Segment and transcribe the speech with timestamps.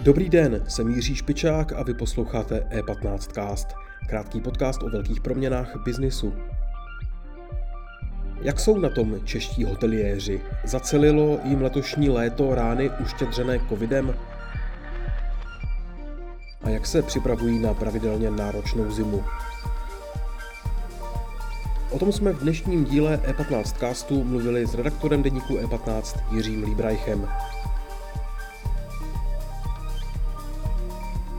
[0.00, 3.66] Dobrý den, jsem Jiří Špičák a vy posloucháte E15cast,
[4.08, 6.34] krátký podcast o velkých proměnách biznisu.
[8.40, 10.40] Jak jsou na tom čeští hoteliéři?
[10.64, 14.14] Zacelilo jim letošní léto rány uštědřené covidem?
[16.62, 19.24] A jak se připravují na pravidelně náročnou zimu?
[21.90, 27.28] O tom jsme v dnešním díle E15 castu mluvili s redaktorem deníku E15 Jiřím Líbrajchem.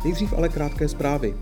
[0.03, 1.35] Nejdřív ale krátké zprávy.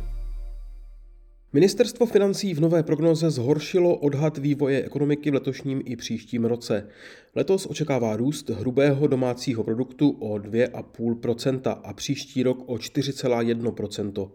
[1.53, 6.88] Ministerstvo financí v nové prognoze zhoršilo odhad vývoje ekonomiky v letošním i příštím roce.
[7.36, 14.30] Letos očekává růst hrubého domácího produktu o 2,5% a příští rok o 4,1%.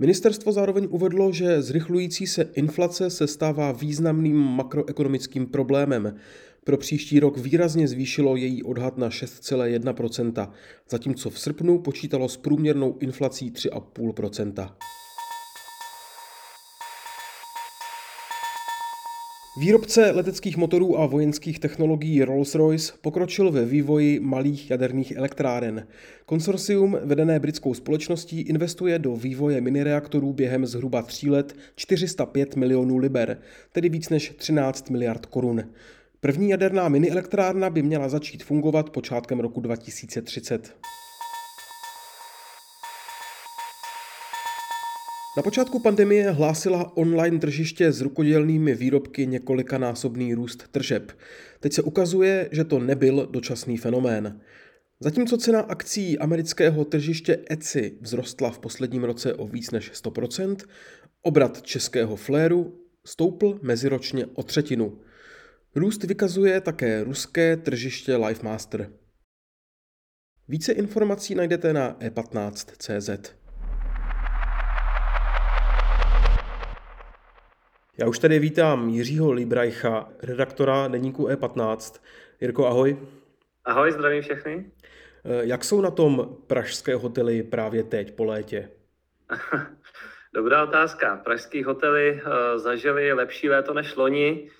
[0.00, 6.16] Ministerstvo zároveň uvedlo, že zrychlující se inflace se stává významným makroekonomickým problémem.
[6.64, 10.50] Pro příští rok výrazně zvýšilo její odhad na 6,1%,
[10.90, 14.97] zatímco v srpnu počítalo s průměrnou inflací 3,5%.
[19.58, 25.86] Výrobce leteckých motorů a vojenských technologií Rolls-Royce pokročil ve vývoji malých jaderných elektráren.
[26.26, 33.38] Konsorcium, vedené britskou společností, investuje do vývoje minireaktorů během zhruba tří let 405 milionů liber,
[33.72, 35.64] tedy víc než 13 miliard korun.
[36.20, 40.74] První jaderná minielektrárna by měla začít fungovat počátkem roku 2030.
[45.36, 51.12] Na počátku pandemie hlásila online tržiště s rukodělnými výrobky několikanásobný růst tržeb.
[51.60, 54.40] Teď se ukazuje, že to nebyl dočasný fenomén.
[55.00, 60.56] Zatímco cena akcí amerického tržiště Etsy vzrostla v posledním roce o víc než 100%,
[61.22, 65.00] obrat českého fléru stoupl meziročně o třetinu.
[65.74, 68.92] Růst vykazuje také ruské tržiště LifeMaster.
[70.48, 73.37] Více informací najdete na e15.cz.
[78.00, 82.00] Já už tady vítám Jiřího Líbrajcha, redaktora deníku E15.
[82.40, 82.98] Jirko, ahoj.
[83.64, 84.70] Ahoj, zdravím všechny.
[85.24, 88.70] Eh, jak jsou na tom pražské hotely právě teď po létě?
[90.34, 91.16] Dobrá otázka.
[91.16, 94.50] Pražské hotely uh, zažili lepší léto než loni.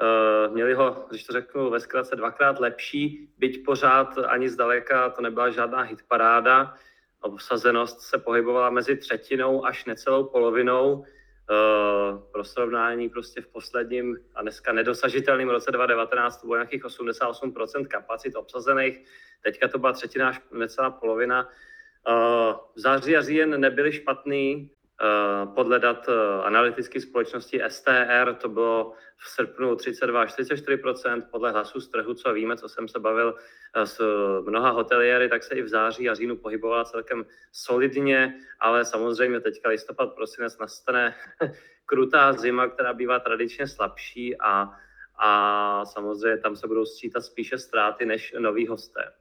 [0.00, 5.22] Uh, měli ho, když to řeknu ve zkratce, dvakrát lepší, byť pořád ani zdaleka to
[5.22, 6.74] nebyla žádná hitparáda.
[7.20, 11.04] Obsazenost se pohybovala mezi třetinou až necelou polovinou.
[11.50, 17.86] Uh, pro srovnání prostě v posledním a dneska nedosažitelným roce 2019 to bylo nějakých 88%
[17.86, 19.04] kapacit obsazených,
[19.44, 21.48] teďka to byla třetina až necelá polovina.
[22.08, 24.77] Uh, v září a říjen nebyly špatný, Eh,
[25.54, 30.82] podle dat eh, analytické společnosti STR to bylo v srpnu 32 až 34
[31.30, 33.34] podle hlasu z trhu, co víme, co jsem se bavil
[33.74, 34.00] eh, s
[34.40, 39.68] mnoha hoteliéry, tak se i v září a říjnu pohybovala celkem solidně, ale samozřejmě teďka
[39.68, 41.14] listopad, prosinec nastane
[41.86, 44.70] krutá zima, která bývá tradičně slabší a,
[45.18, 49.12] a samozřejmě tam se budou sčítat spíše ztráty než noví hosté.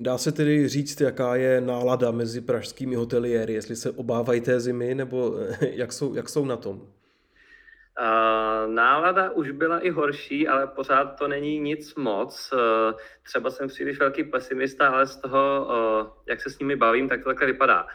[0.00, 4.94] Dá se tedy říct, jaká je nálada mezi pražskými hoteliéry, jestli se obávají té zimy,
[4.94, 6.86] nebo jak jsou, jak jsou na tom?
[8.66, 12.52] Nálada už byla i horší, ale pořád to není nic moc.
[12.52, 17.08] Uh, třeba jsem příliš velký pesimista, ale z toho, uh, jak se s nimi bavím,
[17.08, 17.86] tak to takhle vypadá.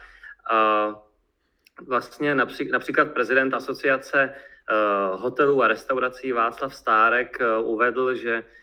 [1.86, 4.34] Vlastně napří, například prezident asociace
[5.12, 8.59] hotelů a restaurací Václav Stárek uvedl, že Eh,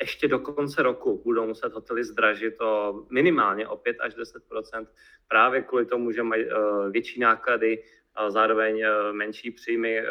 [0.00, 4.86] ještě do konce roku budou muset hotely zdražit o minimálně o 5 až 10%
[5.28, 6.54] právě kvůli tomu, že mají eh,
[6.90, 7.82] větší náklady
[8.14, 10.02] a zároveň eh, menší příjmy,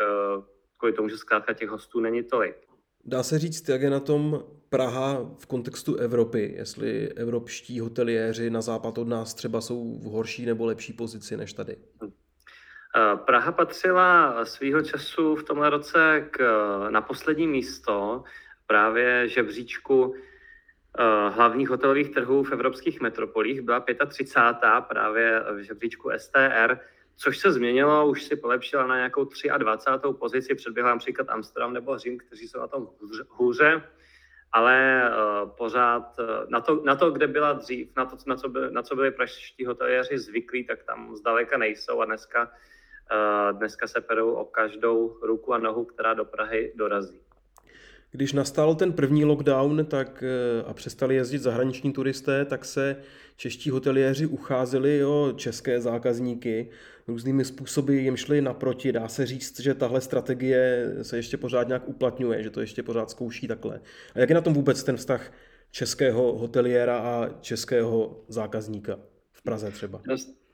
[0.77, 2.55] kvůli tomu, že zkrátka těch hostů není tolik.
[3.05, 8.61] Dá se říct, jak je na tom Praha v kontextu Evropy, jestli evropští hoteliéři na
[8.61, 11.75] západ od nás třeba jsou v horší nebo lepší pozici než tady?
[13.25, 16.39] Praha patřila svýho času v tomhle roce k,
[16.89, 18.23] na poslední místo
[18.69, 23.61] právě žebříčku eh, hlavních hotelových trhů v evropských metropolích.
[23.61, 24.69] Byla 35.
[24.87, 26.77] právě v žebříčku STR,
[27.15, 30.07] což se změnilo, už si polepšila na nějakou 23.
[30.19, 32.89] pozici, předběhla například Amsterdam nebo Řím, kteří jsou na tom
[33.29, 33.83] hůře,
[34.51, 38.49] ale uh, pořád uh, na, to, na to, kde byla dřív, na to, na co,
[38.49, 42.51] by, na co byli pražští hoteliéři zvyklí, tak tam zdaleka nejsou a dneska,
[43.51, 47.28] dneska se perou o každou ruku a nohu, která do Prahy dorazí.
[48.11, 52.95] Když nastal ten první lockdown tak, eh, a přestali jezdit zahraniční turisté, tak se
[53.35, 56.69] čeští hoteliéři ucházeli o české zákazníky.
[57.07, 58.91] Různými způsoby jim šli naproti.
[58.91, 63.09] Dá se říct, že tahle strategie se ještě pořád nějak uplatňuje, že to ještě pořád
[63.09, 63.81] zkouší takhle.
[64.15, 65.31] A jak je na tom vůbec ten vztah
[65.71, 68.99] českého hoteliéra a českého zákazníka
[69.31, 70.01] v Praze třeba?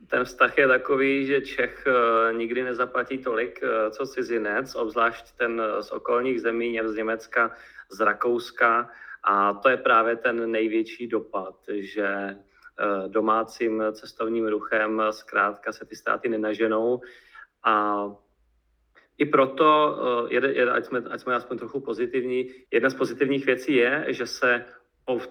[0.08, 5.62] Ten vztah je takový, že Čech eh, nikdy nezaplatí tolik, eh, co cizinec, obzvlášť ten
[5.82, 7.52] z okolních zemí, z Německa,
[7.92, 8.90] z Rakouska.
[9.24, 15.96] A to je právě ten největší dopad, že eh, domácím cestovním ruchem zkrátka se ty
[15.96, 17.02] státy nenaženou.
[17.64, 18.06] A
[19.18, 19.98] i proto,
[20.72, 24.66] ať jsme, ať jsme aspoň trochu pozitivní, jedna z pozitivních věcí je, že se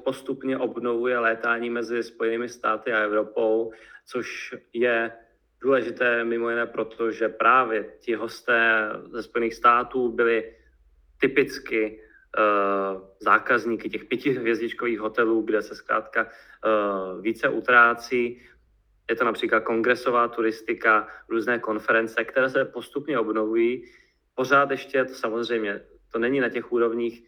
[0.05, 3.73] postupně obnovuje létání mezi Spojenými státy a Evropou,
[4.07, 5.13] což je
[5.61, 10.55] důležité mimo jiné proto, že právě ti hosté ze Spojených států byli
[11.21, 12.01] typicky
[12.39, 18.43] uh, zákazníky těch pětihvězdičkových hotelů, kde se zkrátka uh, více utrácí.
[19.11, 23.85] Je to například kongresová turistika, různé konference, které se postupně obnovují.
[24.35, 25.81] Pořád ještě to samozřejmě,
[26.13, 27.25] to není na těch úrovních,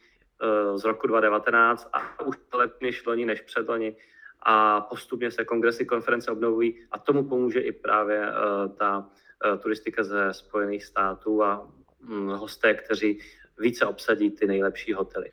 [0.75, 3.97] z roku 2019 a už lepší než loni, než předloni
[4.43, 10.05] a postupně se kongresy, konference obnovují a tomu pomůže i právě uh, ta uh, turistika
[10.05, 11.69] ze Spojených států a
[12.09, 13.19] um, hosté, kteří
[13.59, 15.33] více obsadí ty nejlepší hotely.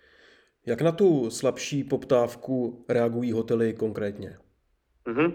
[0.66, 4.38] Jak na tu slabší poptávku reagují hotely konkrétně?
[5.08, 5.32] Uh,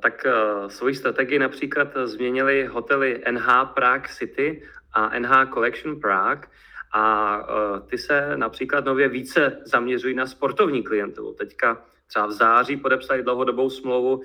[0.00, 0.26] tak
[0.68, 4.62] svoji strategii například změnili hotely NH Prague City
[4.92, 6.48] a NH Collection Prague,
[6.94, 11.34] a uh, ty se například nově více zaměřují na sportovní klientelu.
[11.34, 14.22] Teďka třeba v září podepsali dlouhodobou smlouvu uh,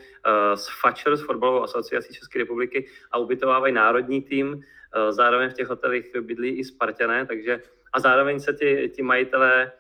[0.56, 4.54] s Fatcher, s Fotbalovou asociací České republiky a ubytovávají národní tým.
[4.54, 4.62] Uh,
[5.10, 7.62] zároveň v těch hotelích bydlí i Spartané, takže
[7.94, 9.72] a zároveň se ti, ti majitelé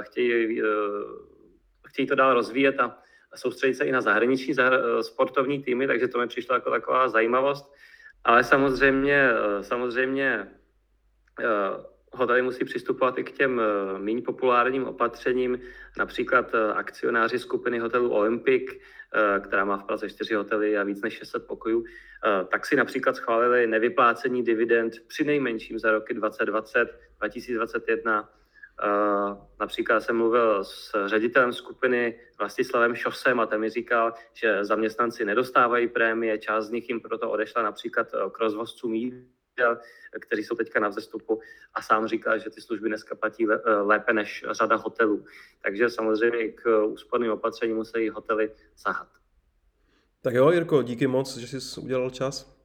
[0.00, 0.62] chtějí,
[1.86, 2.98] chtějí to dál rozvíjet a
[3.34, 7.74] soustředit se i na zahraniční zahr- sportovní týmy, takže to mi přišlo jako taková zajímavost.
[8.24, 9.28] Ale samozřejmě,
[9.60, 10.48] samozřejmě
[12.14, 15.60] hotely musí přistupovat i k těm eh, méně populárním opatřením,
[15.98, 21.02] například eh, akcionáři skupiny hotelů Olympic, eh, která má v Praze čtyři hotely a víc
[21.02, 21.84] než 600 pokojů,
[22.48, 28.28] tak si například schválili nevyplácení dividend při nejmenším za roky 2020, 2021.
[29.60, 35.88] Například jsem mluvil s ředitelem skupiny Vlastislavem Šosem a ten mi říkal, že zaměstnanci nedostávají
[35.88, 38.94] prémie, část z nich jim proto odešla například k rozvozcům
[40.20, 41.40] kteří jsou teďka na vzestupu
[41.74, 43.46] a sám říká, že ty služby dneska platí
[43.82, 45.24] lépe než řada hotelů.
[45.62, 49.08] Takže samozřejmě k úsporným opatřením musí hotely sahat.
[50.22, 52.58] Tak jo, Jirko, díky moc, že jsi udělal čas.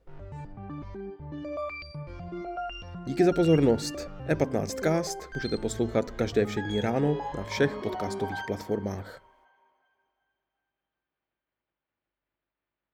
[3.06, 3.94] Díky za pozornost.
[4.28, 9.27] E15cast můžete poslouchat každé všední ráno na všech podcastových platformách.